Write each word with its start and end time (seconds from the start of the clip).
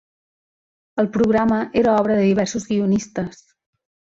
El 1.03 1.09
programa 1.17 1.61
era 1.83 1.95
obra 1.99 2.15
de 2.21 2.25
diversos 2.31 2.67
guionistes. 2.71 3.45